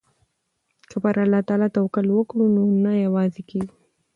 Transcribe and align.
که 0.89 0.95
پر 1.03 1.15
الله 1.23 1.41
توکل 1.75 2.07
وکړو 2.11 2.45
نو 2.55 2.63
نه 2.83 2.91
یوازې 3.05 3.41
کیږو. 3.49 3.75